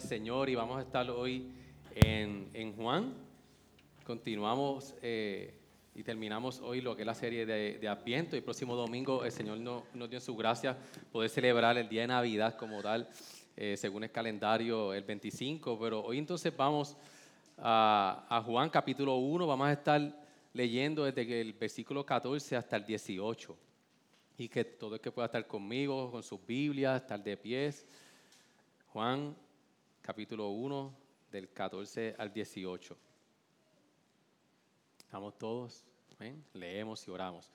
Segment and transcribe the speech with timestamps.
[0.00, 1.50] Señor y vamos a estar hoy
[1.94, 3.14] en, en Juan.
[4.04, 5.54] Continuamos eh,
[5.94, 9.24] y terminamos hoy lo que es la serie de, de Adviento y el próximo domingo
[9.24, 10.76] el Señor nos, nos dio su gracia
[11.10, 13.08] poder celebrar el día de Navidad como tal,
[13.56, 15.78] eh, según el calendario, el 25.
[15.80, 16.96] Pero hoy entonces vamos
[17.56, 20.00] a, a Juan capítulo 1, vamos a estar
[20.52, 23.56] leyendo desde el versículo 14 hasta el 18.
[24.38, 27.84] Y que todo el que pueda estar conmigo, con sus Biblias, estar de pies.
[28.92, 29.34] Juan
[30.08, 30.94] capítulo 1,
[31.30, 32.96] del 14 al 18.
[35.00, 35.84] Estamos todos,
[36.54, 37.50] leemos y oramos.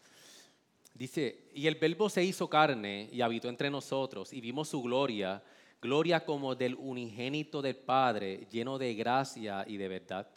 [0.94, 5.42] Dice, y el verbo se hizo carne y habitó entre nosotros y vimos su gloria,
[5.82, 10.30] gloria como del unigénito del Padre, lleno de gracia y de verdad.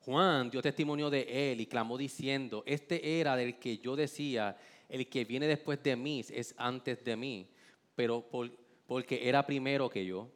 [0.00, 4.56] Juan dio testimonio de él y clamó diciendo, este era del que yo decía,
[4.88, 7.46] el que viene después de mí es antes de mí,
[7.94, 8.50] pero por,
[8.86, 10.30] porque era primero que yo,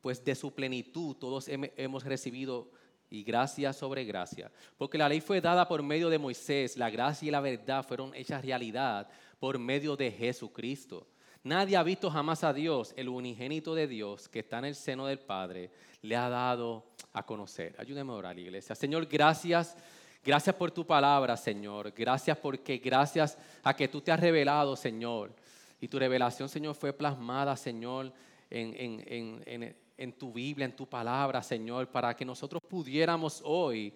[0.00, 2.70] pues de su plenitud todos hemos recibido
[3.10, 4.50] y gracia sobre gracia.
[4.76, 8.14] Porque la ley fue dada por medio de Moisés, la gracia y la verdad fueron
[8.14, 11.06] hechas realidad por medio de Jesucristo.
[11.44, 15.06] Nadie ha visto jamás a Dios, el unigénito de Dios que está en el seno
[15.06, 15.70] del Padre,
[16.02, 17.74] le ha dado a conocer.
[17.78, 18.74] Ayúdeme a orar, iglesia.
[18.74, 19.76] Señor, gracias.
[20.24, 21.92] Gracias por tu palabra, Señor.
[21.96, 25.34] Gracias porque gracias a que tú te has revelado, Señor.
[25.80, 28.12] Y tu revelación, Señor, fue plasmada, Señor,
[28.50, 33.42] en, en, en, en, en tu Biblia, en tu palabra, Señor, para que nosotros pudiéramos
[33.44, 33.92] hoy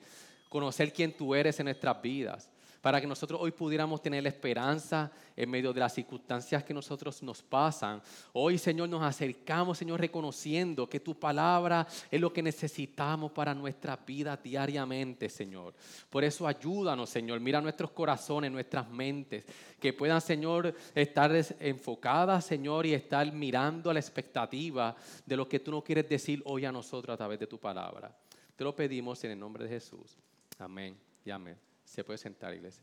[0.49, 2.52] conocer quién tú eres en nuestras vidas
[2.83, 7.23] para que nosotros hoy pudiéramos tener la esperanza en medio de las circunstancias que nosotros
[7.23, 8.03] nos pasan.
[8.33, 13.97] Hoy, Señor, nos acercamos, Señor, reconociendo que tu palabra es lo que necesitamos para nuestra
[13.97, 15.75] vida diariamente, Señor.
[16.11, 17.39] Por eso ayúdanos, Señor.
[17.39, 19.45] Mira nuestros corazones, nuestras mentes,
[19.79, 25.61] que puedan, Señor, estar enfocadas, Señor, y estar mirando a la expectativa de lo que
[25.61, 28.13] tú nos quieres decir hoy a nosotros a través de tu palabra.
[28.57, 30.19] Te lo pedimos en el nombre de Jesús.
[30.59, 31.72] Amén y amén.
[31.93, 32.83] Se puede sentar, iglesia.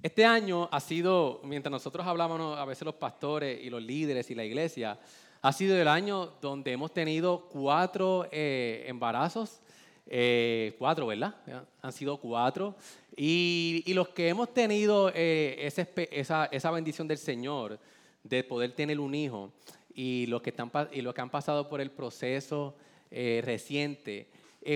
[0.00, 4.36] Este año ha sido, mientras nosotros hablábamos a veces los pastores y los líderes y
[4.36, 5.00] la iglesia,
[5.42, 9.60] ha sido el año donde hemos tenido cuatro eh, embarazos,
[10.06, 11.34] eh, cuatro, ¿verdad?
[11.82, 12.76] Han sido cuatro.
[13.16, 15.56] Y, y los que hemos tenido eh,
[16.12, 17.80] esa, esa, bendición del Señor
[18.22, 19.50] de poder tener un hijo
[19.92, 22.76] y los que, están, y los que han pasado por el proceso
[23.10, 24.28] reciente,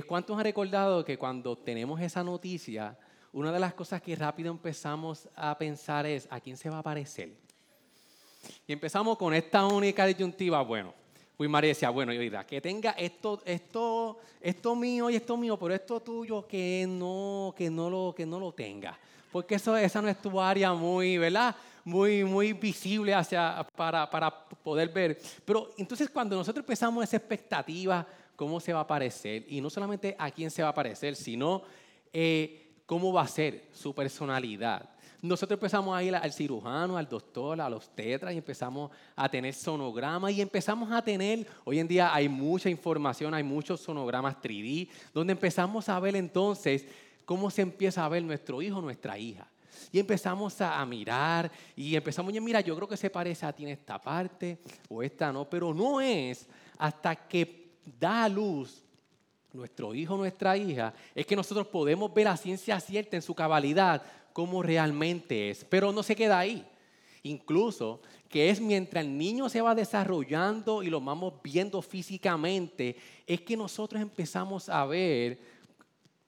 [0.06, 2.96] ¿Cuántos han recordado que cuando tenemos esa noticia,
[3.32, 6.82] una de las cosas que rápido empezamos a pensar es, ¿a quién se va a
[6.82, 7.30] parecer?
[8.66, 10.92] Y empezamos con esta única disyuntiva, bueno,
[11.36, 15.56] pues María decía, bueno, yo diría, que tenga esto, esto, esto mío y esto mío,
[15.56, 18.98] pero esto tuyo que no, que no lo, que no lo tenga.
[19.30, 21.54] Porque eso, esa no es tu área muy, ¿verdad?
[21.84, 25.20] Muy, muy visible hacia, para, para poder ver.
[25.44, 28.06] Pero entonces cuando nosotros empezamos esa expectativa,
[28.38, 31.62] cómo se va a parecer, y no solamente a quién se va a parecer, sino
[32.12, 34.88] eh, cómo va a ser su personalidad.
[35.20, 39.52] Nosotros empezamos a ir al cirujano, al doctor, a los tetras y empezamos a tener
[39.54, 44.88] sonogramas y empezamos a tener, hoy en día hay mucha información, hay muchos sonogramas 3D,
[45.12, 46.86] donde empezamos a ver entonces
[47.24, 49.48] cómo se empieza a ver nuestro hijo, nuestra hija.
[49.90, 53.70] Y empezamos a, mirar y empezamos, mira, yo creo que se parece a ti en
[53.70, 56.46] esta parte o esta no, pero no es
[56.78, 57.57] hasta que
[57.98, 58.82] da a luz
[59.52, 64.02] nuestro hijo, nuestra hija, es que nosotros podemos ver la ciencia cierta en su cabalidad
[64.32, 65.64] como realmente es.
[65.64, 66.66] Pero no se queda ahí.
[67.22, 72.96] Incluso que es mientras el niño se va desarrollando y lo vamos viendo físicamente,
[73.26, 75.38] es que nosotros empezamos a ver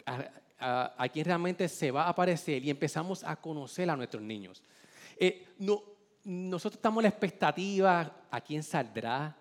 [0.07, 0.25] a,
[0.59, 4.63] a, a quién realmente se va a aparecer y empezamos a conocer a nuestros niños.
[5.17, 5.83] Eh, no,
[6.25, 9.37] nosotros estamos en la expectativa a quién saldrá,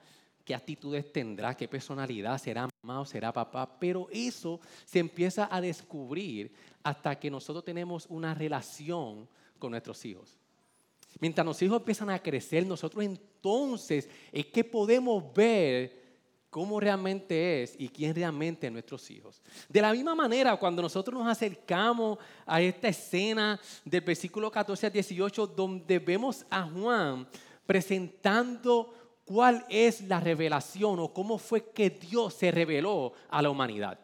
[0.50, 5.62] qué actitudes tendrá, qué personalidad, será mamá o será papá, pero eso se empieza a
[5.62, 6.52] descubrir
[6.82, 9.30] hasta que nosotros tenemos una relación
[9.60, 10.40] con nuestros hijos.
[11.20, 16.02] Mientras los hijos empiezan a crecer, nosotros entonces es que podemos ver
[16.50, 19.44] cómo realmente es y quién realmente es nuestros hijos.
[19.68, 24.94] De la misma manera, cuando nosotros nos acercamos a esta escena del versículo 14 al
[24.94, 27.28] 18, donde vemos a Juan
[27.68, 28.96] presentando
[29.30, 34.00] cuál es la revelación o cómo fue que Dios se reveló a la humanidad.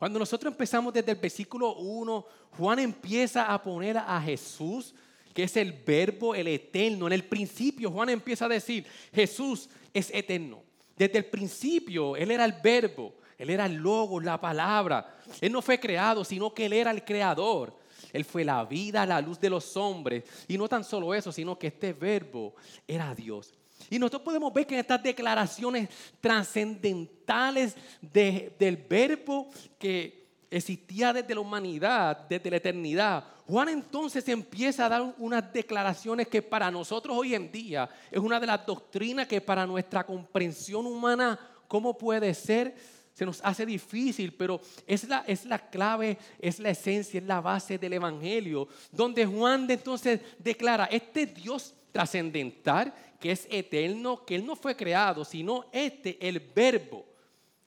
[0.00, 2.26] Cuando nosotros empezamos desde el versículo 1,
[2.58, 4.96] Juan empieza a poner a Jesús,
[5.32, 7.06] que es el verbo, el eterno.
[7.06, 8.84] En el principio Juan empieza a decir,
[9.14, 10.64] Jesús es eterno.
[10.96, 15.18] Desde el principio Él era el verbo, Él era el logo, la palabra.
[15.40, 17.78] Él no fue creado, sino que Él era el creador.
[18.12, 20.24] Él fue la vida, la luz de los hombres.
[20.48, 22.56] Y no tan solo eso, sino que este verbo
[22.88, 23.54] era Dios.
[23.90, 25.88] Y nosotros podemos ver que en estas declaraciones
[26.20, 29.48] trascendentales del verbo
[29.78, 36.28] que existía desde la humanidad, desde la eternidad, Juan entonces empieza a dar unas declaraciones
[36.28, 40.86] que para nosotros hoy en día es una de las doctrinas que para nuestra comprensión
[40.86, 42.74] humana, ¿cómo puede ser?
[43.12, 47.40] Se nos hace difícil, pero es la, es la clave, es la esencia, es la
[47.40, 54.44] base del Evangelio, donde Juan entonces declara, este Dios trascendental que es eterno, que Él
[54.44, 57.06] no fue creado, sino este, el verbo,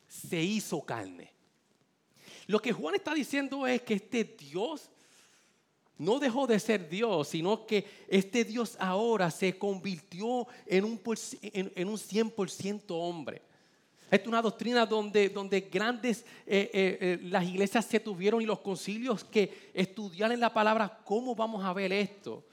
[0.05, 1.31] se hizo carne.
[2.45, 4.89] Lo que Juan está diciendo es que este Dios
[5.97, 11.01] no dejó de ser Dios, sino que este Dios ahora se convirtió en un,
[11.41, 13.41] en, un 100% hombre.
[14.11, 18.45] Esta es una doctrina donde, donde grandes, eh, eh, eh, las iglesias se tuvieron y
[18.45, 22.43] los concilios que estudiar en la palabra, ¿cómo vamos a ver esto?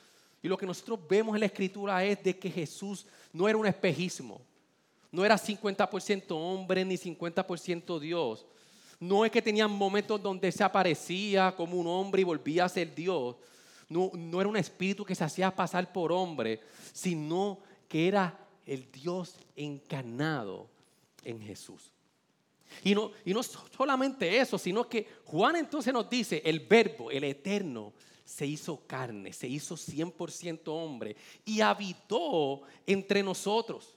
[0.42, 3.66] Y lo que nosotros vemos en la escritura es de que Jesús no era un
[3.66, 4.40] espejismo,
[5.10, 8.44] no era 50% hombre ni 50% Dios.
[8.98, 12.94] No es que tenían momentos donde se aparecía como un hombre y volvía a ser
[12.94, 13.36] Dios.
[13.88, 16.60] No, no era un espíritu que se hacía pasar por hombre,
[16.92, 20.68] sino que era el Dios encarnado
[21.24, 21.92] en Jesús.
[22.82, 27.24] Y no, y no solamente eso, sino que Juan entonces nos dice, el verbo, el
[27.24, 27.92] eterno,
[28.24, 33.94] se hizo carne, se hizo 100% hombre y habitó entre nosotros.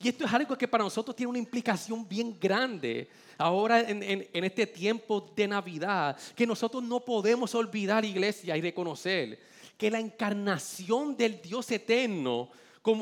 [0.00, 3.08] Y esto es algo que para nosotros tiene una implicación bien grande
[3.38, 9.38] ahora en, este tiempo de Navidad, que nosotros no podemos olvidar, iglesia, y reconocer
[9.78, 12.50] que la encarnación del Dios eterno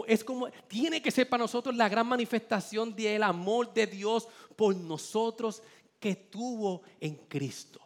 [0.07, 4.77] es como, tiene que ser para nosotros la gran manifestación del amor de Dios por
[4.77, 5.63] nosotros
[5.99, 7.81] que tuvo en Cristo.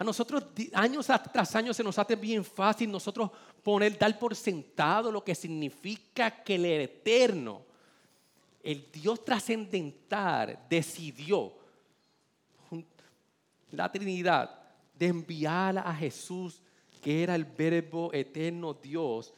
[0.00, 3.30] A nosotros años tras años se nos hace bien fácil nosotros
[3.62, 7.66] poner, dar por sentado lo que significa que el eterno,
[8.62, 11.52] el Dios trascendental, decidió
[13.72, 14.58] la Trinidad
[14.94, 16.62] de enviar a Jesús,
[17.02, 19.34] que era el verbo eterno Dios,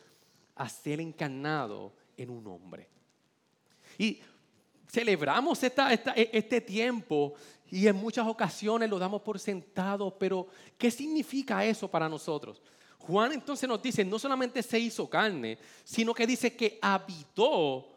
[0.55, 2.89] a ser encarnado en un hombre.
[3.99, 4.21] Y
[4.89, 7.35] celebramos este tiempo
[7.73, 10.47] y en muchas ocasiones lo damos por sentado, pero
[10.77, 12.61] ¿qué significa eso para nosotros?
[12.99, 17.89] Juan entonces nos dice, no solamente se hizo carne, sino que dice que habitó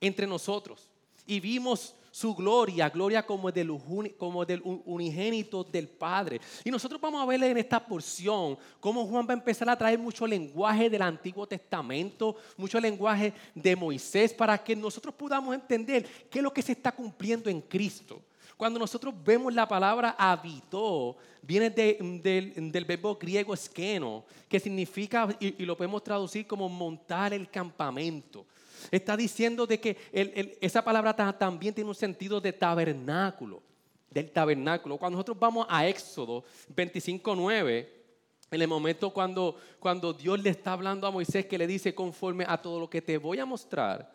[0.00, 0.88] entre nosotros
[1.26, 6.40] y vimos su gloria, gloria como del, unigénito del Padre.
[6.62, 9.98] Y nosotros vamos a ver en esta porción cómo Juan va a empezar a traer
[9.98, 16.38] mucho lenguaje del Antiguo Testamento, mucho lenguaje de Moisés, para que nosotros podamos entender qué
[16.38, 18.22] es lo que se está cumpliendo en Cristo.
[18.56, 25.76] Cuando nosotros vemos la palabra habitó, viene del, verbo griego esqueno, que significa, y, lo
[25.76, 28.46] podemos traducir como montar el campamento.
[28.90, 33.62] Está diciendo de que esa palabra también tiene un sentido de tabernáculo,
[34.10, 34.96] del tabernáculo.
[34.96, 36.42] Cuando nosotros vamos a Éxodo
[36.74, 37.88] 25.9,
[38.50, 42.46] en el momento cuando, cuando Dios le está hablando a Moisés que le dice conforme
[42.48, 44.14] a todo lo que te voy a mostrar,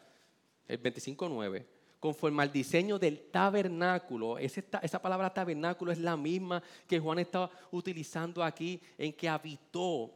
[0.67, 1.65] el 25.9,
[2.01, 4.39] conforme al diseño del tabernáculo.
[4.39, 10.11] Esa, palabra tabernáculo es la misma que Juan estaba utilizando aquí en que habitó.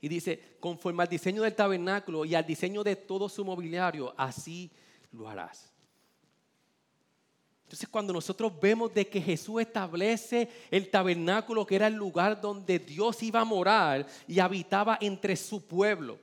[0.00, 4.70] Y dice, conforme al diseño del tabernáculo y al diseño de todo su mobiliario, así
[5.12, 5.70] lo harás.
[7.64, 12.78] Entonces cuando nosotros vemos de que Jesús establece el tabernáculo, que era el lugar donde
[12.78, 16.18] Dios iba a morar y habitaba entre su pueblo,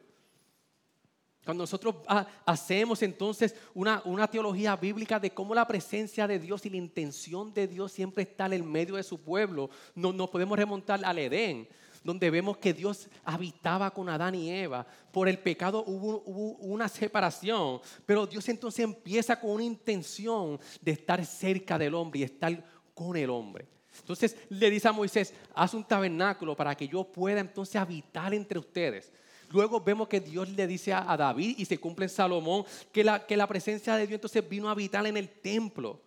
[1.45, 1.95] cuando nosotros
[2.43, 7.67] hacemos entonces una, teología bíblica de cómo la presencia de Dios y la intención de
[7.67, 11.67] Dios siempre está en el medio de su pueblo, no, nos podemos remontar al Edén,
[12.03, 14.87] donde vemos que Dios habitaba con Adán y Eva.
[15.11, 20.91] Por el pecado hubo, hubo, una separación, pero Dios entonces empieza con una intención de
[20.93, 22.63] estar cerca del hombre y estar
[22.95, 23.67] con el hombre.
[23.99, 28.57] Entonces le dice a Moisés, haz un tabernáculo para que yo pueda entonces habitar entre
[28.57, 29.11] ustedes.
[29.49, 33.25] Luego vemos que Dios le dice a, David y se cumple en Salomón que la,
[33.25, 35.99] que la presencia de Dios entonces vino a habitar en el templo.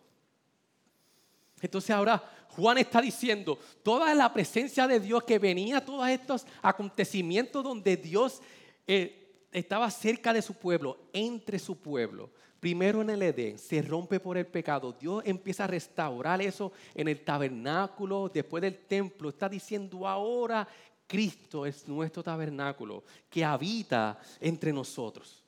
[1.60, 7.62] Entonces ahora Juan está diciendo, toda la presencia de Dios que venía, todos estos acontecimientos
[7.62, 8.42] donde Dios
[8.86, 14.18] eh, estaba cerca de su pueblo, entre su pueblo, primero en el Edén, se rompe
[14.18, 14.92] por el pecado.
[14.98, 19.28] Dios empieza a restaurar eso en el tabernáculo, después del templo.
[19.28, 20.66] Está diciendo ahora
[21.08, 25.42] Cristo es nuestro tabernáculo que habita entre nosotros.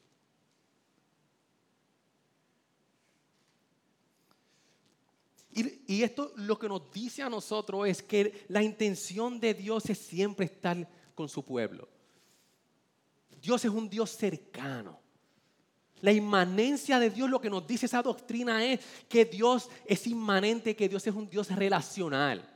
[5.53, 9.99] Y, esto lo que nos dice a nosotros es que la intención de Dios es
[9.99, 11.89] siempre estar con su pueblo.
[13.43, 14.99] Dios es un Dios cercano.
[16.01, 20.77] La inmanencia de Dios, lo que nos dice esa doctrina es que Dios es inmanente,
[20.77, 22.49] que Dios es un Dios relacional.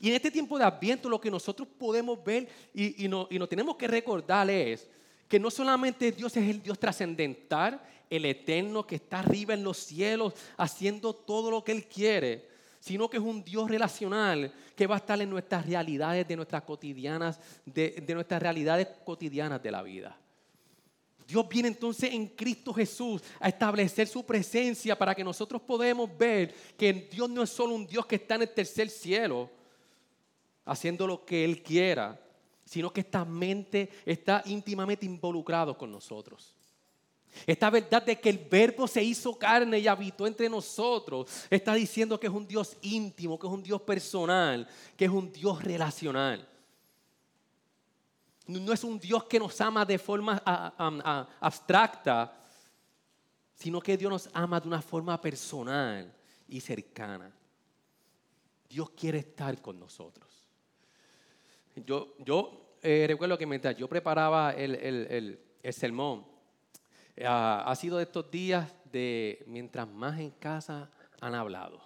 [0.00, 3.38] Y en este tiempo de Adviento lo que nosotros podemos ver y, y, no, y
[3.38, 4.88] nos tenemos que recordar es
[5.28, 7.80] que no solamente Dios es el Dios trascendental,
[8.10, 12.48] el eterno que está arriba en los cielos haciendo todo lo que Él quiere,
[12.80, 16.62] sino que es un Dios relacional que va a estar en nuestras realidades, de nuestras
[16.62, 20.18] cotidianas, de, nuestras realidades cotidianas de la vida.
[21.28, 26.52] Dios viene entonces en Cristo Jesús a establecer su presencia para que nosotros podamos ver
[26.76, 29.48] que Dios no es solo un Dios que está en el tercer cielo
[30.70, 32.18] haciendo lo que Él quiera,
[32.64, 36.54] sino que esta mente está íntimamente involucrado con nosotros.
[37.44, 42.18] Esta verdad de que el verbo se hizo carne y habitó entre nosotros está diciendo
[42.18, 46.48] que es un Dios íntimo, que es un Dios personal, que es un Dios relacional.
[48.46, 50.40] No es un Dios que nos ama de forma
[51.40, 52.36] abstracta,
[53.54, 56.12] sino que Dios nos ama de una forma personal
[56.48, 57.32] y cercana.
[58.68, 60.49] Dios quiere estar con nosotros.
[61.76, 64.74] Yo, yo eh, recuerdo que mientras yo preparaba el,
[65.62, 66.24] el sermón,
[67.24, 71.80] Ah, ha sido de estos días de mientras más en casa han hablado.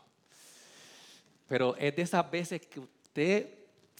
[1.48, 3.48] Pero es de esas veces que usted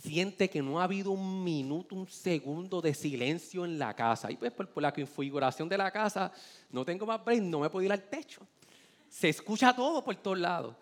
[0.01, 4.31] siente que no ha habido un minuto, un segundo de silencio en la casa.
[4.31, 6.33] Y pues por, la configuración de la casa,
[6.71, 8.47] no tengo más break, no me puedo ir al techo.
[9.09, 10.77] Se escucha todo por todos lados.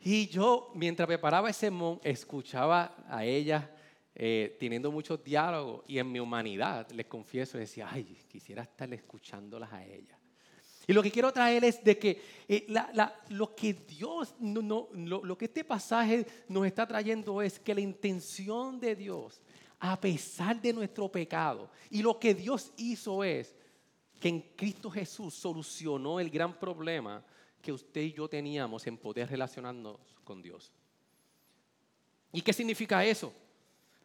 [0.00, 3.70] Y yo, mientras preparaba ese mon, escuchaba a ella
[4.16, 9.72] eh, teniendo muchos diálogos y en mi humanidad, les confieso, decía, ay, quisiera estar escuchándolas
[9.72, 10.18] a ellas.
[10.86, 12.66] Y lo que quiero traer es de que eh,
[13.30, 17.80] lo que Dios, no, lo, lo que este pasaje nos está trayendo es que la
[17.80, 19.40] intención de Dios,
[19.80, 23.54] a pesar de nuestro pecado, y lo que Dios hizo es
[24.20, 27.24] que en Cristo Jesús solucionó el gran problema
[27.60, 30.70] que usted y yo teníamos en poder relacionarnos con Dios.
[32.30, 33.32] ¿Y qué significa eso?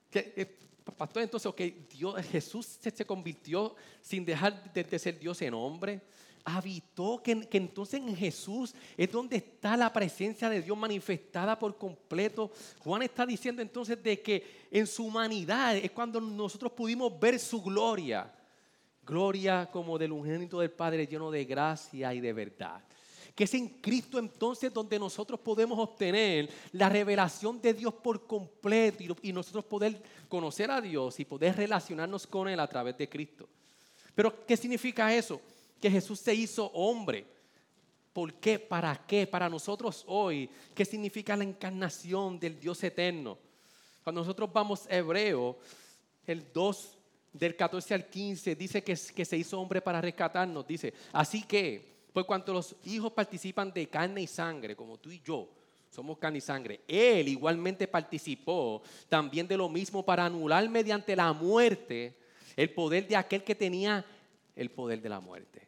[0.09, 0.57] Que, eh,
[0.97, 6.01] pastor, entonces, ok, Dios, Jesús se, convirtió sin dejar de, ser Dios en hombre.
[6.43, 12.51] Habitó, que, entonces en Jesús es donde está la presencia de Dios manifestada por completo.
[12.79, 17.61] Juan está diciendo entonces de que en su humanidad es cuando nosotros pudimos ver su
[17.61, 18.33] gloria.
[19.05, 22.81] Gloria como del unigénito del Padre lleno de gracia y de verdad
[23.39, 29.15] que es en Cristo entonces donde nosotros podemos obtener la revelación de Dios por completo
[29.21, 33.47] y, nosotros poder conocer a Dios y poder relacionarnos con Él a través de Cristo.
[34.13, 35.39] Pero, ¿qué significa eso?
[35.79, 37.25] Que Jesús se hizo hombre.
[38.11, 38.59] ¿Por qué?
[38.59, 39.25] ¿Para qué?
[39.25, 43.37] Para nosotros hoy, ¿qué significa la encarnación del Dios eterno?
[44.03, 45.57] Cuando nosotros vamos a Hebreo,
[46.27, 46.97] el 2
[47.31, 50.67] del 14 al 15 dice que, que se hizo hombre para rescatarnos.
[50.67, 55.21] Dice, así que por cuanto los hijos participan de carne y sangre, como tú y
[55.21, 55.47] yo,
[55.89, 56.81] somos carne y sangre.
[56.87, 62.15] Él igualmente participó también de lo mismo para anular mediante la muerte
[62.55, 64.05] el poder de aquel que tenía
[64.55, 65.67] el poder de la muerte.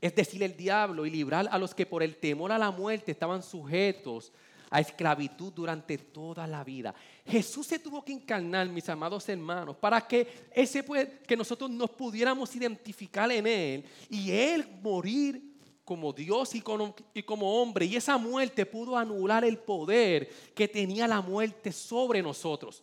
[0.00, 3.12] Es decir, el diablo y librar a los que por el temor a la muerte
[3.12, 4.32] estaban sujetos
[4.70, 6.94] a esclavitud durante toda la vida.
[7.24, 10.84] Jesús se tuvo que encarnar, mis amados hermanos, para que, ese,
[11.26, 15.55] que nosotros nos pudiéramos identificar en Él y Él morir
[15.86, 17.86] como Dios y como, hombre.
[17.86, 22.82] Y esa muerte pudo anular el poder que tenía la muerte sobre nosotros.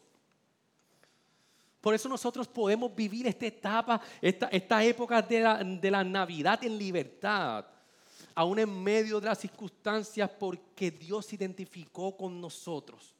[1.81, 6.77] Por eso nosotros podemos vivir esta etapa, esta, época de la, de la Navidad en
[6.77, 7.65] libertad,
[8.33, 13.13] aún en medio de las circunstancias, porque Dios se identificó con nosotros.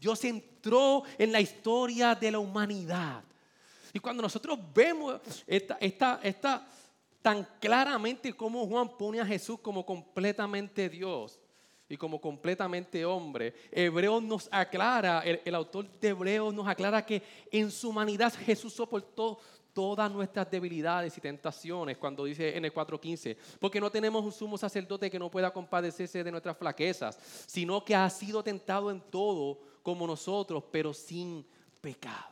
[0.00, 3.22] Dios entró en la historia de la humanidad.
[3.92, 6.66] Y cuando nosotros vemos esta, esta, esta
[7.22, 11.38] tan claramente como Juan pone a Jesús como completamente Dios
[11.88, 13.54] y como completamente hombre.
[13.70, 19.38] Hebreos nos aclara, el, autor de Hebreos nos aclara que en su humanidad Jesús soportó
[19.72, 24.58] todas nuestras debilidades y tentaciones, cuando dice en el 4.15, porque no tenemos un sumo
[24.58, 29.60] sacerdote que no pueda compadecerse de nuestras flaquezas, sino que ha sido tentado en todo
[29.82, 31.46] como nosotros, pero sin
[31.80, 32.31] pecado.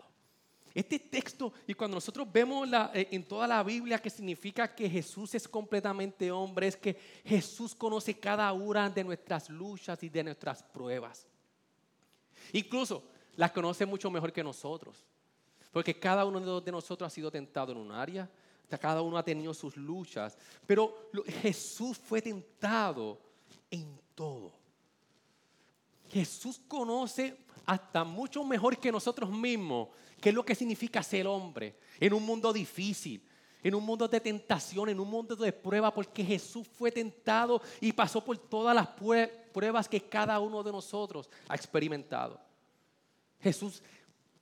[0.74, 4.88] Este texto, y cuando nosotros vemos la, eh, en toda la Biblia que significa que
[4.88, 10.24] Jesús es completamente hombre, es que Jesús conoce cada una de nuestras luchas y de
[10.24, 11.26] nuestras pruebas.
[12.52, 13.02] Incluso
[13.36, 15.04] las conoce mucho mejor que nosotros.
[15.72, 18.28] Porque cada uno de nosotros ha sido tentado en un área,
[18.78, 20.36] cada uno ha tenido sus luchas,
[20.66, 21.10] pero
[21.42, 23.20] Jesús fue tentado
[23.70, 24.52] en todo.
[26.08, 27.36] Jesús conoce
[27.70, 32.26] hasta mucho mejor que nosotros mismos qué es lo que significa ser hombre en un
[32.26, 33.22] mundo difícil,
[33.62, 37.92] en un mundo de tentación, en un mundo de prueba, porque Jesús fue tentado y
[37.92, 42.40] pasó por todas las pruebas que cada uno de nosotros ha experimentado.
[43.38, 43.80] Jesús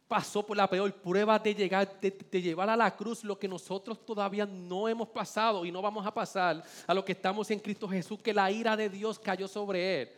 [0.09, 4.07] pasó por la peor prueba de, llegar, de, llevar a la cruz lo que nosotros
[4.07, 7.87] todavía no hemos pasado y no vamos a pasar a lo que estamos en Cristo
[7.87, 10.18] Jesús, que la ira de Dios cayó sobre él.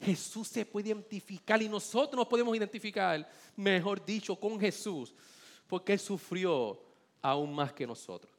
[0.00, 5.14] Jesús se puede identificar y nosotros nos podemos identificar, mejor dicho, con Jesús,
[5.66, 6.80] porque Él sufrió
[7.22, 8.32] aún más que nosotros.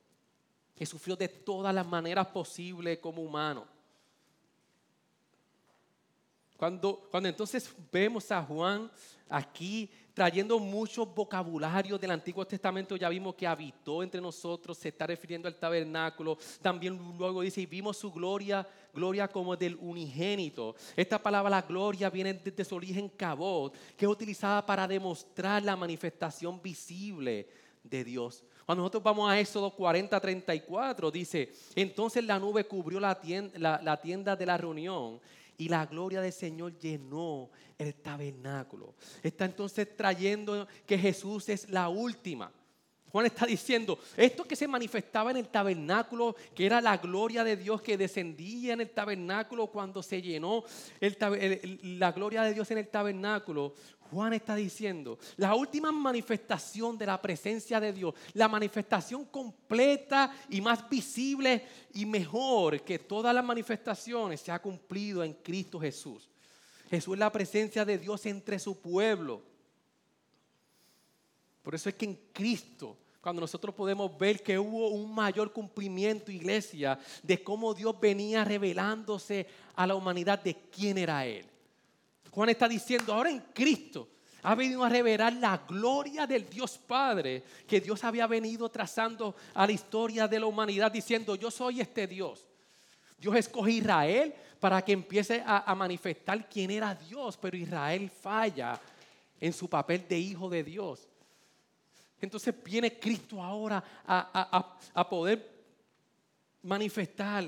[0.76, 3.66] Él sufrió de todas las maneras posibles como humano.
[6.56, 8.92] Cuando, cuando entonces vemos a Juan
[9.30, 15.06] aquí trayendo muchos vocabularios del Antiguo Testamento, ya vimos que habitó entre nosotros, se está
[15.06, 16.40] refiriendo al tabernáculo.
[16.60, 20.76] También luego dice, y vimos su gloria, gloria como del unigénito.
[20.96, 25.76] Esta palabra, la gloria, viene desde su origen cabot, que es utilizada para demostrar la
[25.76, 27.48] manifestación visible
[27.84, 28.44] de Dios.
[28.66, 34.02] Cuando nosotros vamos a Éxodo 40, 34, dice, entonces la nube cubrió la tienda, la
[34.02, 35.20] tienda de la reunión
[35.58, 38.96] y la gloria del Señor llenó el tabernáculo.
[39.24, 42.52] Está entonces trayendo que Jesús es la última.
[43.12, 47.56] Juan está diciendo, esto que se manifestaba en el tabernáculo, que era la gloria de
[47.56, 50.64] Dios que descendía en el tabernáculo cuando se llenó
[51.00, 53.74] la gloria de Dios en el tabernáculo,
[54.12, 60.62] Juan está diciendo, la última manifestación de la presencia de Dios, la manifestación completa y
[60.62, 66.30] más visible y mejor que todas las manifestaciones se ha cumplido en Cristo Jesús.
[66.90, 69.42] Jesús es la presencia de Dios entre su pueblo.
[71.68, 76.32] Por eso es que en Cristo, cuando nosotros podemos ver que hubo un mayor cumplimiento,
[76.32, 81.46] iglesia, de cómo Dios venía revelándose a la humanidad de quién era Él.
[82.32, 84.08] Juan está diciendo, ahora en Cristo
[84.44, 89.66] ha venido a revelar la gloria del Dios Padre que Dios había venido trazando a
[89.66, 92.48] la historia de la humanidad diciendo, yo soy este Dios.
[93.18, 98.80] Dios escoge a Israel para que empiece a, manifestar quién era Dios, pero Israel falla
[99.38, 101.07] en su papel de hijo de Dios.
[102.20, 105.58] Entonces viene Cristo ahora a, a poder
[106.64, 107.46] manifestar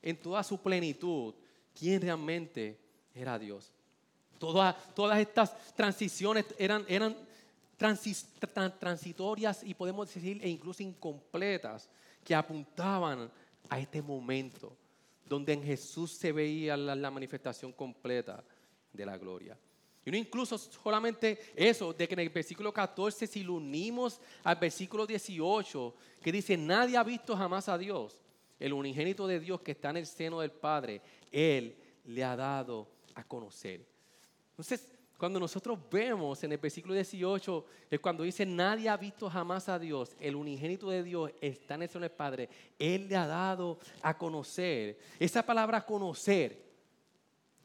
[0.00, 1.34] en toda su plenitud
[1.78, 2.78] quién realmente
[3.14, 3.72] era Dios.
[4.38, 7.16] Todas, todas estas transiciones eran, eran
[8.78, 11.88] transitorias y podemos decir e incluso incompletas
[12.24, 13.30] que apuntaban
[13.68, 14.76] a este momento
[15.24, 18.44] donde en Jesús se veía la, manifestación completa
[18.92, 19.56] de la gloria.
[20.04, 24.56] Y no incluso solamente eso, de que en el versículo 14, si lo unimos al
[24.56, 28.20] versículo 18, que dice, nadie ha visto jamás a Dios,
[28.58, 32.88] el unigénito de Dios que está en el seno del Padre, Él le ha dado
[33.14, 33.86] a conocer.
[34.50, 39.68] Entonces, cuando nosotros vemos en el versículo 18, es cuando dice, nadie ha visto jamás
[39.68, 43.78] a Dios, el unigénito de Dios está en el Señor Padre, Él le ha dado
[44.02, 44.98] a conocer.
[45.20, 46.60] Esa palabra conocer,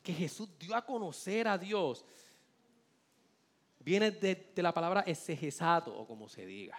[0.03, 2.05] que Jesús dio a conocer a Dios,
[3.87, 6.77] viene de, la palabra exegesato, o como se diga.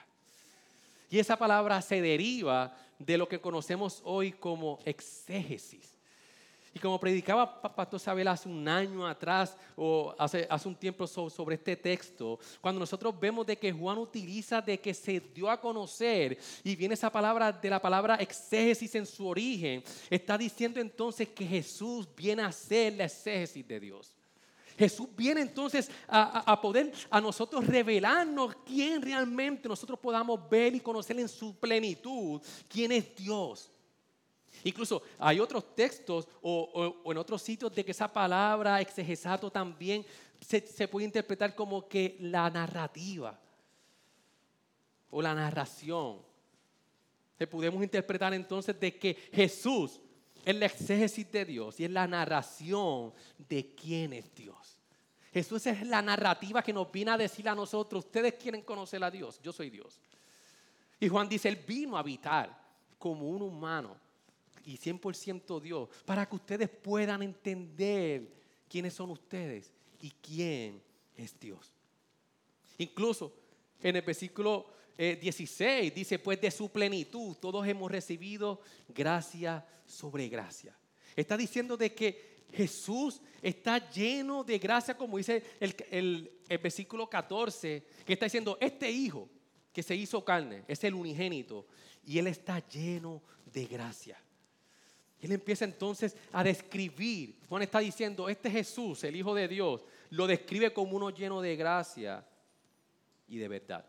[1.08, 5.94] Y esa palabra se deriva de lo que conocemos hoy como exégesis.
[6.74, 11.54] Y como predicaba Pastor Sabel hace un año atrás o hace, hace un tiempo sobre
[11.54, 16.38] este texto, cuando nosotros vemos de que Juan utiliza de que se dio a conocer
[16.62, 21.46] y viene esa palabra de la palabra exégesis en su origen, está diciendo entonces que
[21.46, 24.17] Jesús viene a ser la exégesis de Dios.
[24.78, 30.80] Jesús viene entonces a, a, poder a nosotros revelarnos quién realmente nosotros podamos ver y
[30.80, 33.70] conocer en su plenitud, quién es Dios.
[34.64, 40.04] Incluso hay otros textos o, en otros sitios de que esa palabra exegesato también
[40.40, 43.38] se, puede interpretar como que la narrativa
[45.10, 46.18] o la narración.
[47.36, 50.00] Se podemos interpretar entonces de que Jesús
[50.44, 53.12] es la exégesis de Dios y es la narración
[53.48, 54.57] de quién es Dios.
[55.38, 59.08] Jesús es la narrativa que nos viene a decir a nosotros, ustedes quieren conocer a
[59.08, 60.00] Dios, yo soy Dios.
[60.98, 62.60] Y Juan dice, Él vino a habitar
[62.98, 63.96] como un humano
[64.64, 68.34] y 100% Dios, para que ustedes puedan entender
[68.68, 70.82] quiénes son ustedes y quién
[71.16, 71.72] es Dios.
[72.78, 73.32] Incluso
[73.80, 80.28] en el versículo 16 eh, dice, pues de su plenitud todos hemos recibido gracia sobre
[80.28, 80.76] gracia.
[81.14, 87.84] Está diciendo de que Jesús está lleno de gracia, como dice el, el, versículo 14,
[88.04, 89.28] que está diciendo, este hijo
[89.72, 91.66] que se hizo carne es el unigénito
[92.04, 94.18] y él está lleno de gracia.
[95.20, 100.26] Él empieza entonces a describir, Juan está diciendo, este Jesús, el Hijo de Dios, lo
[100.26, 102.24] describe como uno lleno de gracia
[103.26, 103.84] y de verdad.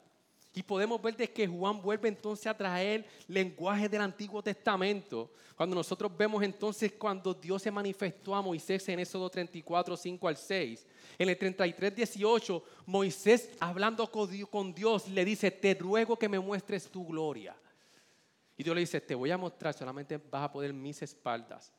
[0.53, 5.31] Y podemos ver de que Juan vuelve entonces a traer lenguaje del Antiguo Testamento.
[5.55, 10.37] Cuando nosotros vemos entonces cuando Dios se manifestó a Moisés en Éxodo 34, 5 al
[10.37, 10.87] 6.
[11.19, 16.89] En el 33, 18, Moisés hablando con Dios le dice, te ruego que me muestres
[16.89, 17.55] tu gloria.
[18.57, 21.71] Y Dios le dice, te voy a mostrar, solamente vas a poder mis espaldas.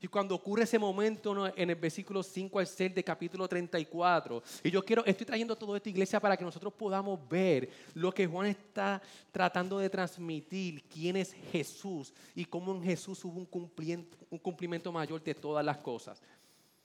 [0.00, 4.70] Y cuando ocurre ese momento en el versículo 5 al 6 de capítulo 34, y
[4.70, 8.46] yo quiero, estoy trayendo todo esto, iglesia, para que nosotros podamos ver lo que Juan
[8.46, 14.38] está tratando de transmitir, quién es Jesús y cómo en Jesús hubo un cumplimiento, un
[14.38, 16.22] cumplimiento mayor de todas las cosas.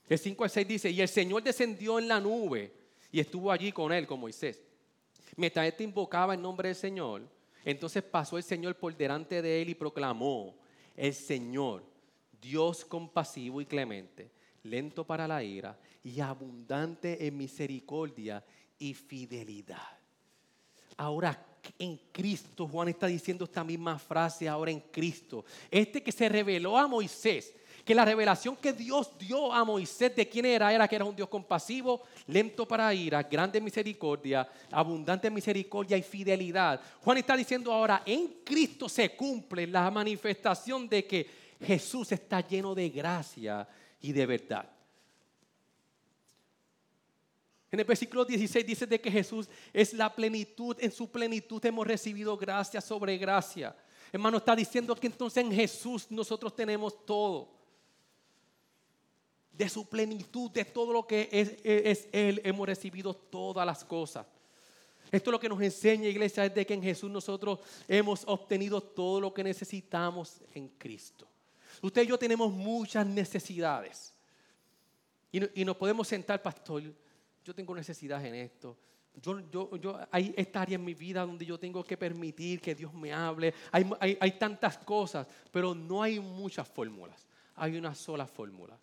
[0.08, 2.72] El 5 al 6 dice, y el Señor descendió en la nube
[3.12, 4.60] y estuvo allí con él, con Moisés.
[5.36, 7.22] Mientras este invocaba el nombre del Señor,
[7.64, 10.56] entonces pasó el Señor por delante de él y proclamó,
[10.96, 11.93] el Señor
[12.44, 14.30] Dios compasivo y clemente,
[14.64, 18.44] lento para la ira y abundante en misericordia
[18.78, 19.98] y fidelidad.
[20.98, 21.42] Ahora
[21.78, 25.46] en Cristo, Juan está diciendo esta misma frase ahora en Cristo.
[25.70, 30.28] Este que se reveló a Moisés, que la revelación que Dios dio a Moisés de
[30.28, 35.96] quién era, era que era un Dios compasivo, lento para ira, grande misericordia, abundante misericordia
[35.96, 36.78] y fidelidad.
[37.00, 42.74] Juan está diciendo ahora, en Cristo se cumple la manifestación de que Jesús está lleno
[42.74, 43.66] de gracia
[44.00, 44.70] y de verdad.
[47.74, 51.84] En el versículo 16 dice de que Jesús es la plenitud, en su plenitud hemos
[51.84, 53.74] recibido gracia sobre gracia.
[54.12, 57.50] Hermano, está diciendo que entonces en Jesús nosotros tenemos todo.
[59.50, 64.24] De su plenitud, de todo lo que es, es Él, hemos recibido todas las cosas.
[65.10, 69.20] Esto lo que nos enseña, iglesia, es de que en Jesús nosotros hemos obtenido todo
[69.20, 71.26] lo que necesitamos en Cristo.
[71.82, 74.14] Usted y yo tenemos muchas necesidades.
[75.32, 76.82] Y, nos podemos sentar, pastor,
[77.44, 78.76] yo tengo necesidad en esto.
[79.20, 82.94] Yo, yo, hay esta área en mi vida donde yo tengo que permitir que Dios
[82.94, 83.52] me hable.
[83.72, 87.26] Hay, hay tantas cosas, pero no hay muchas fórmulas.
[87.56, 88.78] Hay una sola fórmula.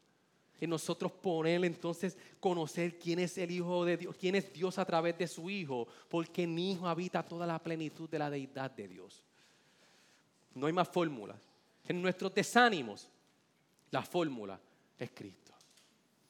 [0.59, 4.85] Y nosotros poner entonces conocer quién es el Hijo de Dios, quién es Dios a
[4.85, 8.87] través de su Hijo, porque en Hijo habita toda la plenitud de la deidad de
[8.87, 9.23] Dios.
[10.53, 11.50] No hay más fórmulas
[11.91, 13.07] en nuestros desánimos,
[13.91, 14.59] la fórmula
[14.97, 15.51] es Cristo.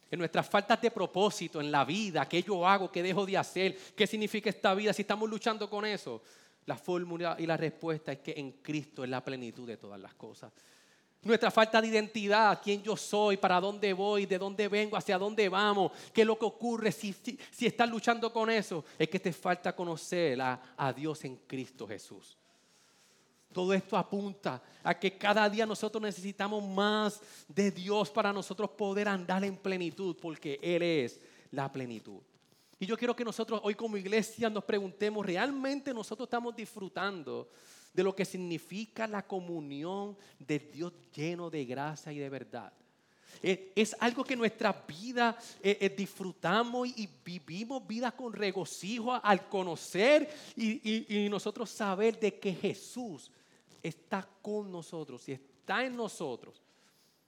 [0.09, 3.77] En nuestras faltas de propósito en la vida, qué yo hago, qué dejo de hacer,
[3.95, 6.21] qué significa esta vida, si estamos luchando con eso,
[6.65, 10.13] la fórmula y la respuesta es que en Cristo es la plenitud de todas las
[10.15, 10.51] cosas.
[11.21, 15.47] Nuestra falta de identidad, quién yo soy, para dónde voy, de dónde vengo, hacia dónde
[15.47, 19.31] vamos, qué es lo que ocurre si, si, estás luchando con eso, es que te
[19.31, 22.40] falta conocer a Dios en Cristo Jesús.
[23.51, 29.07] Todo esto apunta a que cada día nosotros necesitamos más de Dios para nosotros poder
[29.07, 31.19] andar en plenitud, porque Él es
[31.51, 32.21] la plenitud.
[32.79, 37.49] Y yo quiero que nosotros hoy como iglesia nos preguntemos, ¿realmente nosotros estamos disfrutando
[37.93, 42.73] de lo que significa la comunión de Dios lleno de gracia y de verdad?
[43.43, 49.47] Eh, es algo que nuestra vida eh, eh, disfrutamos y vivimos vida con regocijo al
[49.47, 53.31] conocer y nosotros saber de que Jesús
[53.81, 56.61] está con nosotros y está en nosotros.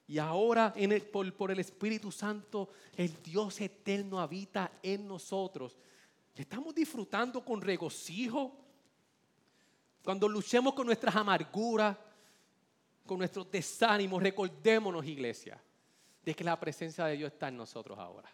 [0.08, 5.78] Y ahora en por, el Espíritu Santo el Dios eterno habita en nosotros.
[6.36, 8.52] Estamos disfrutando con regocijo.
[10.04, 11.98] Cuando luchemos con nuestras amarguras,
[13.06, 15.62] con nuestros desánimos, recordémonos, iglesia,
[16.24, 18.30] de que la presencia de Dios está en nosotros ahora.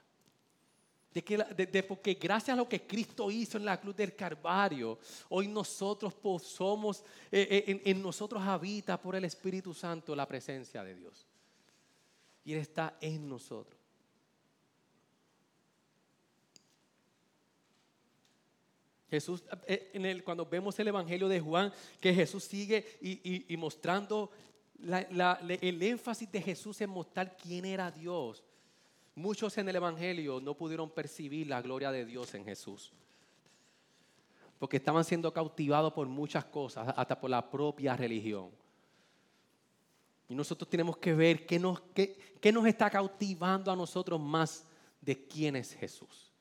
[1.22, 5.48] De que, porque gracias a lo que Cristo hizo en la cruz del Calvario, hoy
[5.48, 10.96] nosotros somos, eh, eh, en, en, nosotros habita por el Espíritu Santo la presencia de
[10.96, 11.28] Dios.
[12.46, 13.80] Y Él está en nosotros.
[19.10, 24.32] Jesús, eh, en el, cuando vemos el Evangelio de Juan, que Jesús sigue y, mostrando
[24.82, 28.44] el énfasis de Jesús en mostrar quién era Dios.
[29.20, 32.94] Muchos en el Evangelio no pudieron percibir la gloria de Dios en Jesús.
[34.58, 38.50] Porque estaban siendo cautivados por muchas cosas, hasta por la propia religión.
[40.30, 44.66] Y nosotros tenemos que ver qué nos, qué, nos está cautivando a nosotros más
[45.02, 46.32] de quién es Jesús.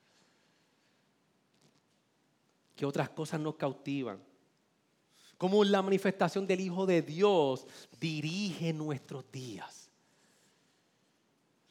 [2.77, 4.23] que otras cosas nos cautivan.
[5.37, 7.67] Cómo la manifestación del Hijo de Dios
[7.99, 9.88] dirige nuestros días.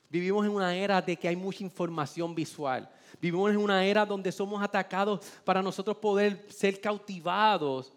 [0.09, 2.89] Vivimos en una era de que hay mucha información visual.
[3.21, 7.93] Vivimos en una era donde somos atacados para nosotros poder ser cautivados,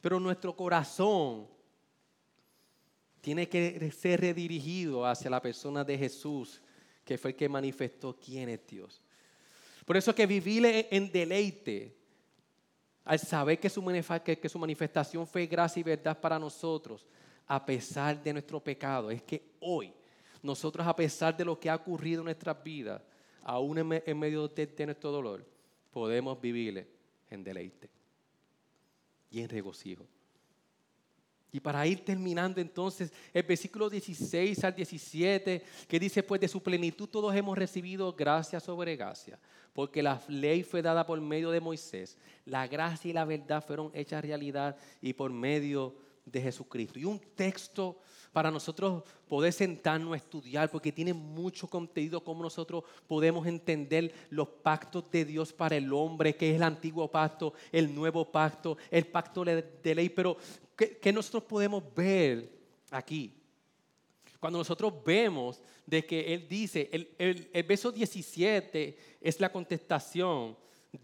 [0.00, 1.46] pero nuestro corazón
[3.20, 6.60] tiene que ser redirigido hacia la persona de Jesús,
[7.04, 9.02] que fue el que manifestó quién es Dios.
[9.84, 11.96] Por eso que vivir en deleite,
[13.04, 13.84] al saber que su,
[14.40, 17.04] que su manifestación fue gracia y verdad para nosotros,
[17.46, 19.92] a pesar de nuestro pecado, es que hoy
[20.42, 23.00] nosotros a pesar de lo que ha ocurrido en nuestras vidas,
[23.42, 25.46] aún en, medio de, nuestro dolor,
[25.90, 26.86] podemos vivir
[27.30, 27.88] en deleite
[29.30, 30.06] y en regocijo.
[31.54, 36.62] Y para ir terminando entonces, el versículo 16 al 17, que dice, pues de su
[36.62, 39.38] plenitud todos hemos recibido gracia sobre gracia,
[39.74, 43.90] porque la ley fue dada por medio de Moisés, la gracia y la verdad fueron
[43.92, 46.98] hechas realidad y por medio de Jesucristo.
[46.98, 47.98] Y un texto
[48.32, 54.48] para nosotros poder sentarnos a estudiar, porque tiene mucho contenido, cómo nosotros podemos entender los
[54.48, 59.06] pactos de Dios para el hombre, que es el antiguo pacto, el nuevo pacto, el
[59.06, 60.08] pacto de ley.
[60.08, 60.36] Pero,
[60.76, 62.50] ¿qué, nosotros podemos ver
[62.90, 63.34] aquí?
[64.40, 70.56] Cuando nosotros vemos de que Él dice, el, el, el verso 17 es la contestación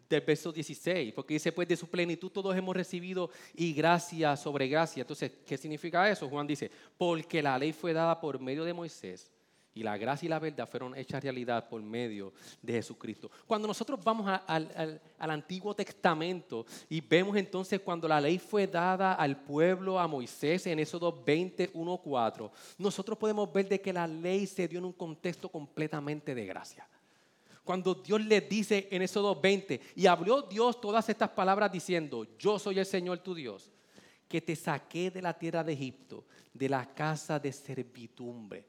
[0.09, 4.69] del verso 16, porque dice, pues de su plenitud todos hemos recibido y gracia sobre
[4.69, 5.03] gracia.
[5.03, 6.29] Entonces, ¿qué significa eso?
[6.29, 9.31] Juan dice, porque la ley fue dada por medio de Moisés
[9.75, 13.31] y la gracia y la verdad fueron hechas realidad por medio de Jesucristo.
[13.47, 19.15] Cuando nosotros vamos al, al Antiguo Testamento y vemos entonces cuando la ley fue dada
[19.15, 24.07] al pueblo, a Moisés, en Éxodo 20, 1, 4, nosotros podemos ver de que la
[24.07, 26.89] ley se dio en un contexto completamente de gracia
[27.69, 32.59] cuando Dios les dice en Éxodo 2.20, y habló Dios todas estas palabras diciendo, yo
[32.59, 33.71] soy el Señor tu Dios,
[34.27, 38.65] que te saqué de la tierra de Egipto, de la casa de servidumbre.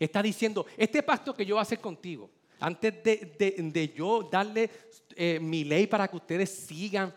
[0.00, 4.68] Está diciendo, este pacto que yo voy a hacer contigo, antes de, yo darle
[5.14, 7.14] eh, mi ley para que ustedes sigan,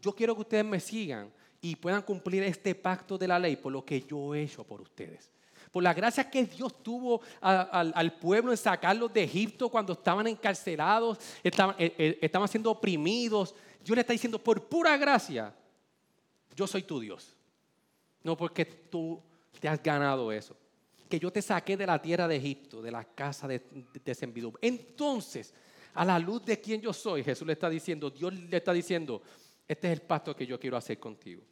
[0.00, 3.72] yo quiero que ustedes me sigan y puedan cumplir este pacto de la ley por
[3.72, 5.35] lo que yo he hecho por ustedes
[5.76, 11.18] por la gracia que Dios tuvo al pueblo en sacarlos de Egipto cuando estaban encarcelados,
[11.44, 13.54] estaban, eh, eh, estaban siendo oprimidos.
[13.84, 15.54] Dios le está diciendo, por pura gracia,
[16.54, 17.36] yo soy tu Dios.
[18.22, 19.22] No porque tú
[19.60, 20.56] te has ganado eso.
[21.10, 25.52] Que yo te saqué de la tierra de Egipto, de la casa de, de, Entonces,
[25.92, 29.20] a la luz de quien yo soy, Jesús le está diciendo, Dios le está diciendo,
[29.68, 31.42] este es el pacto que yo quiero hacer contigo.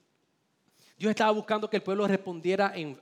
[0.97, 2.99] Dios estaba buscando que el pueblo respondiera en,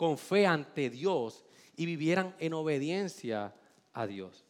[0.00, 1.44] con fe ante Dios
[1.76, 3.54] y vivieran en obediencia
[3.92, 4.46] a Dios.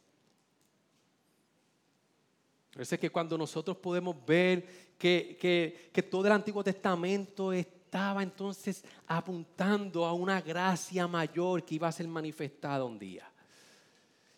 [2.77, 10.05] Es que cuando nosotros podemos ver que, que, todo el Antiguo Testamento estaba entonces apuntando
[10.07, 13.29] a una gracia mayor que iba a ser manifestada un día.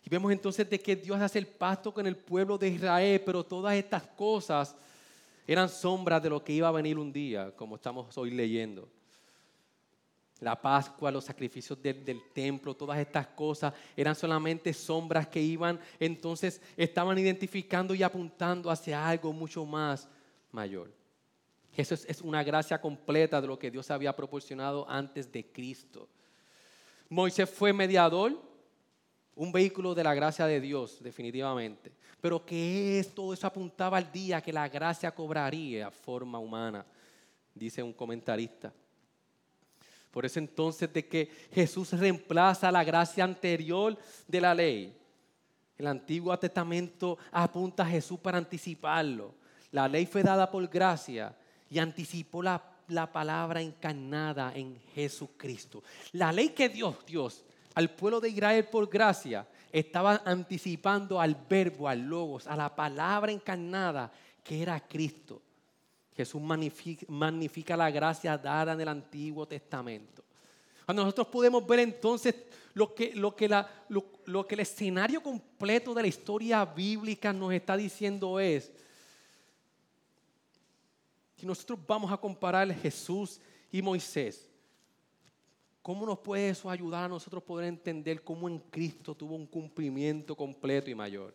[0.03, 3.43] Y vemos entonces de que Dios hace el pacto con el pueblo de Israel, pero
[3.43, 4.75] todas estas cosas
[5.45, 8.89] eran sombras de lo que iba a venir un día, como estamos hoy leyendo
[10.43, 16.61] la Pascua, los sacrificios del templo, todas estas cosas eran solamente sombras que iban, entonces
[16.75, 20.07] estaban identificando y apuntando hacia algo mucho más
[20.51, 20.91] mayor.
[21.75, 26.07] Eso es, una gracia completa de lo que Dios había proporcionado antes de Cristo.
[27.09, 28.39] Moisés fue mediador,
[29.35, 31.91] un vehículo de la gracia de Dios, definitivamente.
[32.21, 36.85] Pero que es, todo eso apuntaba al día que la gracia cobraría forma humana,
[37.55, 38.71] dice un comentarista.
[40.13, 43.97] Por eso entonces de que Jesús reemplaza la gracia anterior
[44.27, 44.95] de la ley.
[45.75, 49.33] El Antiguo Testamento apunta a Jesús para anticiparlo.
[49.71, 51.35] La ley fue dada por gracia
[51.67, 55.81] y anticipó la, la palabra encarnada en Jesucristo.
[56.11, 61.89] La ley que Dios, Dios, al pueblo de Israel por gracia, estaba anticipando al verbo,
[61.89, 64.11] al logos, a la palabra encarnada
[64.43, 65.41] que era Cristo.
[66.15, 70.23] Jesús magnifica, la gracia dada en el Antiguo Testamento.
[70.85, 72.35] Cuando nosotros podemos ver entonces
[72.73, 78.71] lo que, lo, que el escenario completo de la historia bíblica nos está diciendo es,
[81.37, 83.39] si nosotros vamos a comparar Jesús
[83.71, 84.49] y Moisés,
[85.81, 90.35] ¿cómo nos puede eso ayudar a nosotros poder entender cómo en Cristo tuvo un cumplimiento
[90.35, 91.33] completo y mayor?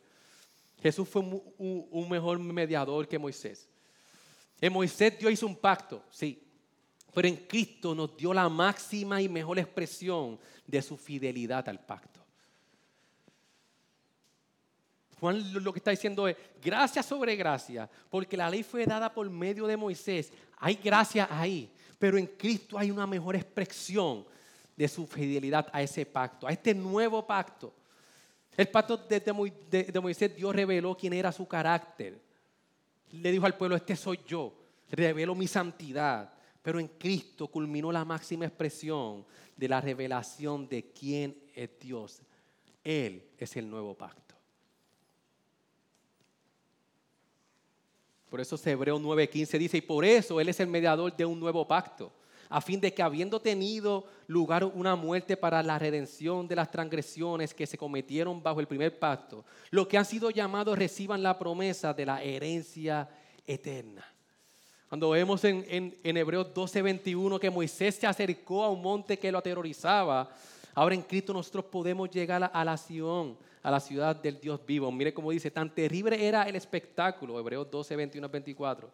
[0.80, 3.68] Jesús fue un mejor mediador que Moisés.
[4.60, 6.42] En Moisés Dios hizo un pacto, sí,
[7.14, 12.20] pero en Cristo nos dio la máxima y mejor expresión de su fidelidad al pacto.
[15.18, 19.28] Juan lo que está diciendo es gracia sobre gracia, porque la ley fue dada por
[19.28, 20.32] medio de Moisés.
[20.58, 24.24] Hay gracia ahí, pero en Cristo hay una mejor expresión
[24.76, 27.74] de su fidelidad a ese pacto, a este nuevo pacto.
[28.56, 32.20] El pacto de, Moisés, Dios reveló quién era su carácter.
[33.12, 34.54] Le dijo al pueblo, este soy yo,
[34.90, 36.32] revelo mi santidad.
[36.62, 39.24] Pero en Cristo culminó la máxima expresión
[39.56, 42.20] de la revelación de quién es Dios.
[42.84, 44.34] Él es el nuevo pacto.
[48.28, 51.66] Por eso Hebreo 9:15 dice, y por eso Él es el mediador de un nuevo
[51.66, 52.12] pacto,
[52.48, 57.54] a fin de que habiendo tenido lugar una muerte para la redención de las transgresiones
[57.54, 61.92] que se cometieron bajo el primer pacto, los que han sido llamados reciban la promesa
[61.92, 63.08] de la herencia
[63.46, 64.04] eterna.
[64.88, 69.38] Cuando vemos en, en, Hebreos 12:21 que Moisés se acercó a un monte que lo
[69.38, 70.30] aterrorizaba,
[70.74, 74.90] ahora en Cristo nosotros podemos llegar a la Sion a la ciudad del Dios vivo.
[74.90, 78.90] Mire cómo dice, tan terrible era el espectáculo, Hebreos 12, 21, 24,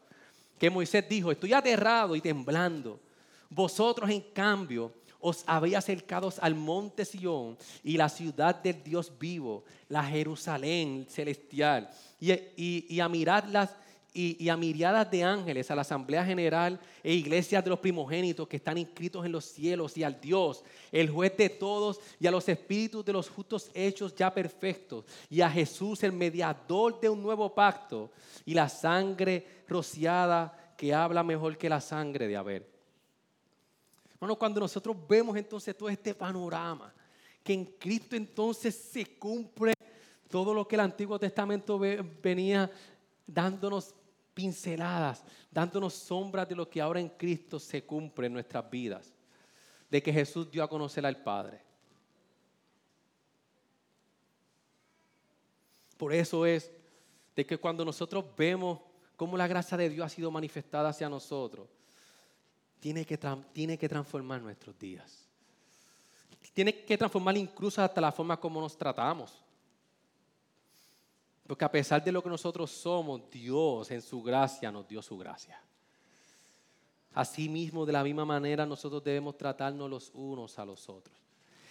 [0.59, 2.99] que Moisés dijo, estoy aterrado y temblando.
[3.51, 9.65] Vosotros en cambio os habéis acercado al monte Sión y la ciudad del Dios vivo,
[9.89, 11.89] la Jerusalén celestial,
[12.21, 13.71] y, y, y a mirar las
[14.17, 18.57] y, a miriadas de ángeles, a la Asamblea General e iglesias de los primogénitos que
[18.57, 22.49] están inscritos en los cielos, y al Dios, el juez de todos, y a los
[22.49, 27.53] espíritus de los justos hechos ya perfectos, y a Jesús, el mediador de un nuevo
[27.53, 28.13] pacto,
[28.47, 32.74] y la sangre rociada que habla mejor que la sangre de Abel.
[34.25, 36.95] Bueno, cuando nosotros vemos entonces todo este panorama,
[37.43, 39.75] que en Cristo entonces se cumple
[40.31, 42.71] todo lo que el Antiguo Testamento venía
[43.27, 43.95] dándonos
[44.33, 49.13] pinceladas, dándonos sombras de lo que ahora en Cristo se cumple en nuestras vidas,
[49.91, 51.61] de que Jesús dio a conocer al Padre.
[55.99, 56.73] Por eso es
[57.37, 58.81] de que cuando nosotros vemos
[59.17, 61.69] cómo la gracia de Dios ha sido manifestada hacia nosotros,
[62.85, 63.19] tiene que,
[63.55, 65.27] tiene que transformar nuestros días.
[66.53, 69.43] Tiene que transformar incluso hasta la forma como nos tratamos.
[71.47, 75.17] Porque a pesar de lo que nosotros somos, Dios en su gracia nos dio su
[75.17, 75.59] gracia.
[77.15, 81.17] Asimismo, de la misma manera, nosotros debemos tratarnos los unos a los otros.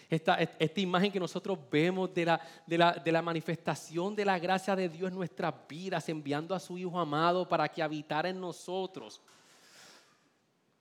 [0.09, 4.39] Esta, esta imagen que nosotros vemos de la, de, la, de la manifestación de la
[4.39, 8.41] gracia de Dios en nuestras vidas, enviando a su Hijo amado para que habitara en
[8.41, 9.21] nosotros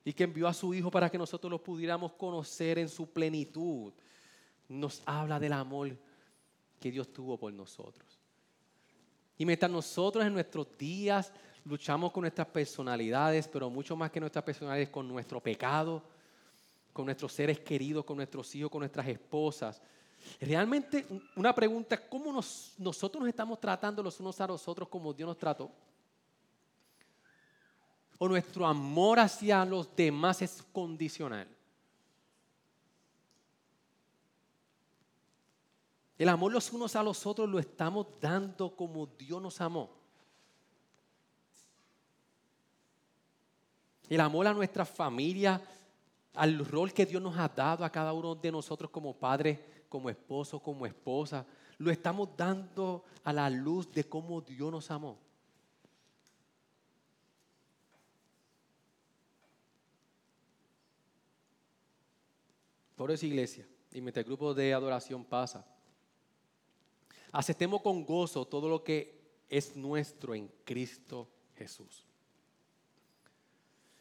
[0.05, 3.93] y que envió a su Hijo para que nosotros lo pudiéramos conocer en su plenitud,
[4.69, 5.97] nos habla del amor
[6.81, 8.19] que Dios tuvo por nosotros.
[9.39, 11.33] Y mientras nosotros en nuestros días
[11.65, 16.03] luchamos con nuestras personalidades, pero mucho más que nuestras personalidades, con nuestro pecado,
[16.93, 19.81] con nuestros seres queridos, con nuestros hijos, con nuestras esposas.
[20.41, 25.27] Realmente una pregunta, ¿cómo nosotros nos estamos tratando los unos a los otros como Dios
[25.27, 25.71] nos trató?
[28.23, 31.49] ¿O nuestro amor hacia los demás es condicional?
[36.17, 39.91] El amor los unos a los otros lo estamos dando como Dios nos amó.
[44.09, 45.61] El amor a nuestra familia,
[46.35, 50.09] al rol que Dios nos ha dado a cada uno de nosotros como padre, como
[50.09, 51.45] esposo, como esposa,
[51.77, 55.32] lo estamos dando a la luz de cómo Dios nos amó.
[62.97, 65.67] Por eso, iglesia, y mientras el grupo de adoración pasa,
[67.33, 71.27] Aceptemos con gozo todo lo que es nuestro en Cristo
[71.57, 72.05] Jesús.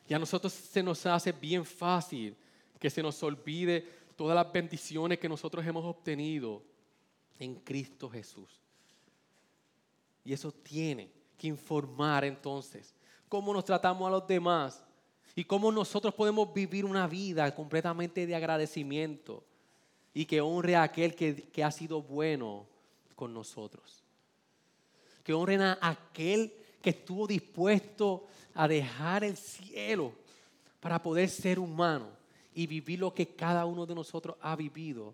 [0.08, 2.36] Y a nosotros se nos hace bien fácil
[2.77, 6.62] que se nos olvide todas las bendiciones que nosotros hemos obtenido
[7.39, 8.60] en Cristo Jesús.
[10.25, 12.93] Y eso tiene que informar entonces
[13.30, 14.84] cómo nos tratamos a los demás
[15.36, 19.44] y cómo nosotros podemos vivir una vida completamente de agradecimiento
[20.13, 22.65] y que honre a aquel que, que ha sido bueno
[23.15, 24.04] con nosotros.
[25.24, 30.14] Que honren a aquel que estuvo dispuesto a dejar el cielo
[30.80, 32.10] para poder ser humano
[32.53, 35.14] y vivir lo que cada uno de nosotros ha vivido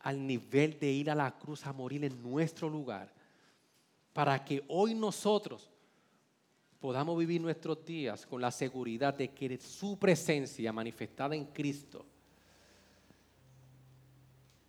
[0.00, 3.12] al nivel de ir a la cruz a morir en nuestro lugar,
[4.12, 5.70] para que hoy nosotros
[6.80, 12.04] podamos vivir nuestros días con la seguridad de que su presencia manifestada en Cristo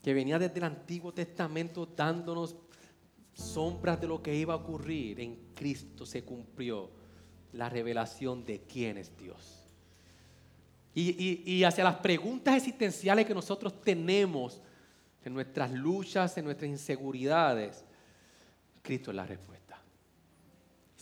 [0.05, 2.55] que venía desde el Antiguo Testamento dándonos
[3.33, 6.91] sombras de lo que iba a ocurrir, en Cristo se cumplió
[7.53, 9.63] la revelación de quién es Dios.
[10.93, 14.61] Y, hacia las preguntas existenciales que nosotros tenemos
[15.23, 17.83] en nuestras luchas, en nuestras inseguridades,
[18.83, 19.54] Cristo es la respuesta.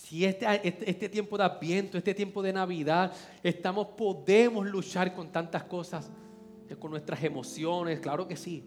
[0.03, 5.31] Si este, este, este, tiempo de Adviento, este tiempo de Navidad, estamos, podemos luchar con
[5.31, 6.11] tantas cosas,
[6.67, 8.65] eh, con nuestras emociones, claro que sí,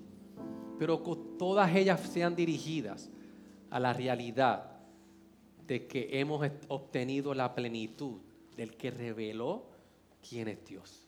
[0.78, 3.10] pero con todas ellas sean dirigidas
[3.68, 4.78] a la realidad
[5.66, 8.18] de que hemos obtenido la plenitud
[8.56, 9.66] del que reveló
[10.26, 11.06] quién es Dios.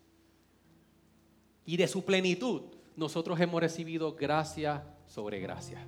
[1.64, 2.64] Y de su plenitud
[2.96, 5.86] nosotros hemos recibido gracia sobre gracia.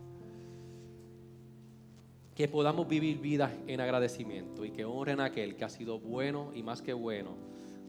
[2.34, 6.52] Que podamos vivir vidas en agradecimiento y que honren a aquel que ha sido bueno
[6.54, 7.36] y más que bueno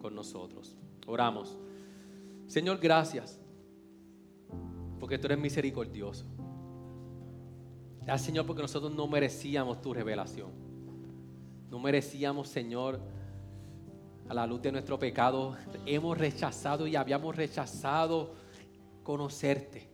[0.01, 0.75] con nosotros.
[1.07, 1.57] Oramos.
[2.47, 3.39] Señor, gracias.
[4.99, 6.25] Porque tú eres misericordioso.
[8.01, 10.51] Gracias, Señor, porque nosotros no merecíamos tu revelación.
[11.69, 12.99] No merecíamos, Señor,
[14.27, 18.33] a la luz de nuestro pecado, hemos rechazado y habíamos rechazado
[19.03, 19.87] conocerte.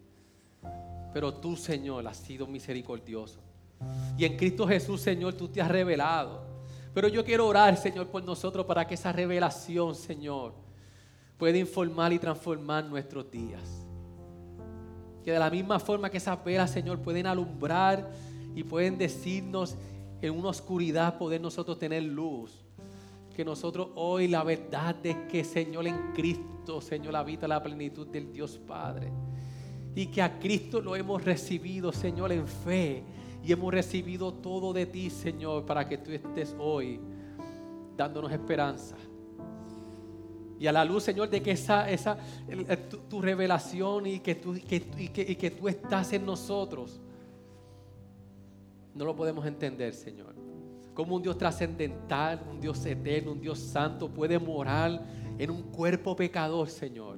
[1.13, 3.39] Pero tú, Señor, has sido misericordioso.
[4.17, 6.41] Y en Cristo Jesús, Señor, tú te has revelado.
[6.93, 10.53] Pero yo quiero orar, Señor, por nosotros para que esa revelación, Señor,
[11.37, 13.85] pueda informar y transformar nuestros días.
[15.23, 18.09] Que de la misma forma que esas velas, Señor, pueden alumbrar
[18.55, 19.75] y pueden decirnos
[20.21, 22.51] en una oscuridad, poder nosotros tener luz.
[23.35, 28.31] Que nosotros hoy la verdad es que, Señor, en Cristo, Señor, habita la plenitud del
[28.31, 29.11] Dios Padre.
[29.93, 33.03] Y que a Cristo lo hemos recibido, Señor, en fe
[33.47, 36.99] y hemos recibido todo de ti, Señor, para que tú estés hoy
[37.95, 38.97] dándonos esperanza.
[40.59, 42.17] Y a la luz, Señor, de que esa, esa
[43.07, 44.85] tu, revelación y que, tú, que,
[45.29, 46.99] y que tú estás en nosotros,
[48.93, 50.35] no lo podemos entender, Señor.
[50.93, 55.05] Como un Dios trascendental, un Dios eterno, un Dios santo puede morar
[55.37, 57.17] en un cuerpo pecador, Señor.